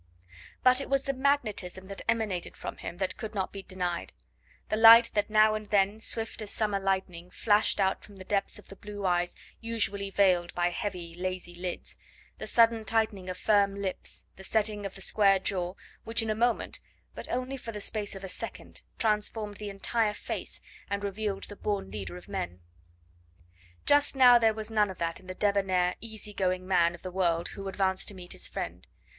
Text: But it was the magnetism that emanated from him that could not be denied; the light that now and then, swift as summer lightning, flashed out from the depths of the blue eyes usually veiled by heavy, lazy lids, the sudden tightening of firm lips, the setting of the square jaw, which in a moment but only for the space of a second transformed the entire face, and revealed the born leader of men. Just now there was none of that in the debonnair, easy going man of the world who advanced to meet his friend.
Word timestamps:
But 0.63 0.81
it 0.81 0.89
was 0.89 1.03
the 1.03 1.13
magnetism 1.13 1.85
that 1.85 2.01
emanated 2.09 2.57
from 2.57 2.77
him 2.77 2.97
that 2.97 3.17
could 3.17 3.35
not 3.35 3.51
be 3.53 3.61
denied; 3.61 4.13
the 4.69 4.75
light 4.75 5.11
that 5.13 5.29
now 5.29 5.53
and 5.53 5.67
then, 5.69 5.99
swift 5.99 6.41
as 6.41 6.49
summer 6.49 6.79
lightning, 6.79 7.29
flashed 7.29 7.79
out 7.79 8.03
from 8.03 8.15
the 8.15 8.23
depths 8.23 8.57
of 8.57 8.69
the 8.69 8.75
blue 8.75 9.05
eyes 9.05 9.35
usually 9.59 10.09
veiled 10.09 10.55
by 10.55 10.71
heavy, 10.71 11.13
lazy 11.13 11.53
lids, 11.53 11.97
the 12.39 12.47
sudden 12.47 12.83
tightening 12.83 13.29
of 13.29 13.37
firm 13.37 13.75
lips, 13.75 14.23
the 14.37 14.43
setting 14.43 14.87
of 14.87 14.95
the 14.95 15.01
square 15.01 15.37
jaw, 15.37 15.75
which 16.03 16.23
in 16.23 16.31
a 16.31 16.33
moment 16.33 16.79
but 17.13 17.29
only 17.29 17.55
for 17.55 17.71
the 17.71 17.79
space 17.79 18.15
of 18.15 18.23
a 18.23 18.27
second 18.27 18.81
transformed 18.97 19.57
the 19.57 19.69
entire 19.69 20.15
face, 20.15 20.61
and 20.89 21.03
revealed 21.03 21.43
the 21.43 21.55
born 21.55 21.91
leader 21.91 22.17
of 22.17 22.27
men. 22.27 22.61
Just 23.85 24.15
now 24.15 24.39
there 24.39 24.51
was 24.55 24.71
none 24.71 24.89
of 24.89 24.97
that 24.97 25.19
in 25.19 25.27
the 25.27 25.35
debonnair, 25.35 25.93
easy 26.01 26.33
going 26.33 26.67
man 26.67 26.95
of 26.95 27.03
the 27.03 27.11
world 27.11 27.49
who 27.49 27.67
advanced 27.67 28.07
to 28.07 28.15
meet 28.15 28.31
his 28.33 28.47
friend. 28.47 28.87